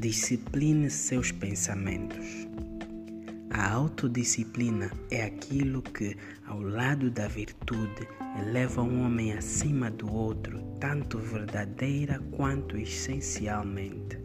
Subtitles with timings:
[0.00, 2.24] Discipline seus pensamentos.
[3.50, 8.06] A autodisciplina é aquilo que, ao lado da virtude,
[8.38, 14.16] eleva um homem acima do outro, tanto verdadeira quanto essencialmente.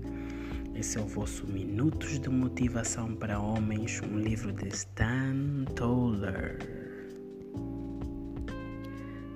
[0.75, 6.59] Esse é o vosso Minutos de Motivação para Homens, um livro de Stan Toller.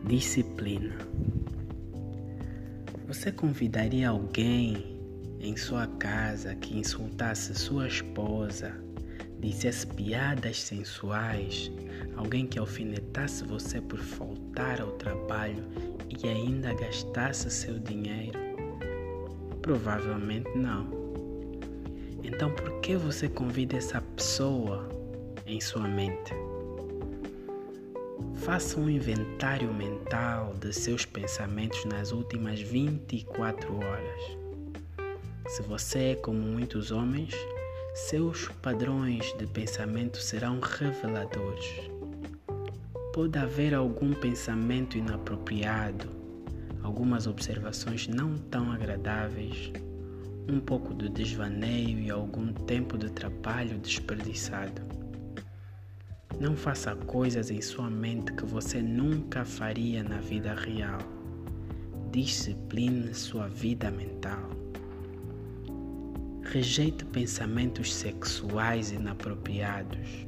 [0.06, 0.96] Disciplina.
[3.08, 4.97] Você convidaria alguém
[5.40, 8.74] em sua casa que insultasse sua esposa,
[9.40, 11.72] dissesse piadas sensuais,
[12.16, 15.64] alguém que alfinetasse você por faltar ao trabalho
[16.10, 18.40] e ainda gastasse seu dinheiro?
[19.62, 20.88] Provavelmente não.
[22.24, 24.90] Então por que você convida essa pessoa
[25.46, 26.34] em sua mente?
[28.36, 34.47] Faça um inventário mental de seus pensamentos nas últimas 24 horas.
[35.48, 37.34] Se você é como muitos homens,
[37.94, 41.90] seus padrões de pensamento serão reveladores.
[43.14, 46.10] Pode haver algum pensamento inapropriado,
[46.84, 49.72] algumas observações não tão agradáveis,
[50.50, 54.82] um pouco de desvaneio e algum tempo de trabalho desperdiçado.
[56.42, 61.00] Não faça coisas em sua mente que você nunca faria na vida real.
[62.12, 64.67] Discipline sua vida mental.
[66.58, 70.26] Rejeite pensamentos sexuais inapropriados.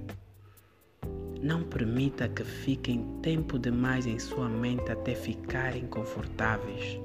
[1.41, 6.99] Não permita que fiquem tempo demais em sua mente até ficarem confortáveis.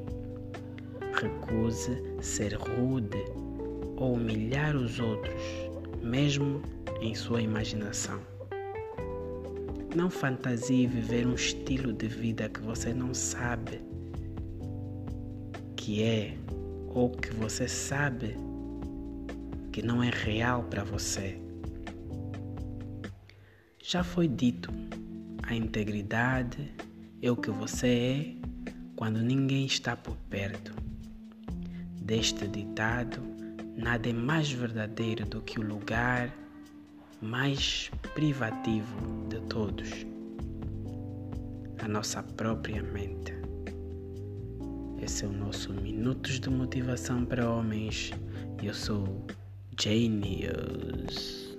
[1.15, 3.25] Recuse ser rude
[3.97, 5.43] ou humilhar os outros,
[6.03, 6.61] mesmo
[7.01, 8.21] em sua imaginação.
[9.97, 13.81] Não fantasie viver um estilo de vida que você não sabe
[15.77, 16.37] que é
[16.89, 18.37] ou que você sabe
[19.75, 21.37] que não é real para você.
[23.83, 24.71] Já foi dito,
[25.43, 26.73] a integridade
[27.21, 28.49] é o que você é
[28.95, 30.73] quando ninguém está por perto.
[32.01, 33.21] Deste ditado,
[33.77, 36.33] nada é mais verdadeiro do que o lugar
[37.21, 39.91] mais privativo de todos
[41.83, 43.35] a nossa própria mente.
[45.03, 48.13] Esse é o nosso Minutos de Motivação para Homens.
[48.63, 49.27] Eu sou
[49.77, 51.54] Janios.